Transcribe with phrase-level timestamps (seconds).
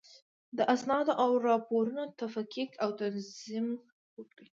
[0.57, 3.67] د اسنادو او راپورونو تفکیک او تنظیم
[4.17, 4.47] وکړئ.